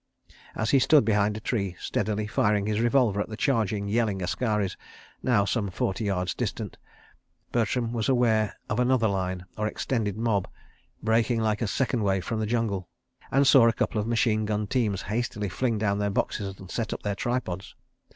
As 0.55 0.71
he 0.71 0.79
stood 0.79 1.05
behind 1.05 1.37
a 1.37 1.39
tree, 1.39 1.75
steadily 1.79 2.25
firing 2.25 2.65
his 2.65 2.79
revolver 2.81 3.21
at 3.21 3.29
the 3.29 3.37
charging, 3.37 3.87
yelling 3.87 4.19
askaris 4.23 4.75
now 5.21 5.45
some 5.45 5.69
forty 5.69 6.05
yards 6.05 6.33
distant, 6.33 6.75
Bertram 7.51 7.93
was 7.93 8.09
aware 8.09 8.55
of 8.67 8.79
another 8.79 9.07
line, 9.07 9.45
or 9.59 9.67
extended 9.67 10.17
mob, 10.17 10.47
breaking 11.03 11.39
like 11.39 11.61
a 11.61 11.67
second 11.67 12.01
wave 12.01 12.25
from 12.25 12.39
the 12.39 12.47
jungle, 12.47 12.89
and 13.29 13.45
saw 13.45 13.67
a 13.67 13.73
couple 13.73 14.01
of 14.01 14.07
machine 14.07 14.43
gun 14.45 14.65
teams 14.65 15.03
hastily 15.03 15.49
fling 15.49 15.77
down 15.77 15.99
their 15.99 16.09
boxes 16.09 16.59
and 16.59 16.71
set 16.71 16.93
up 16.93 17.03
their 17.03 17.13
tripods. 17.13 17.75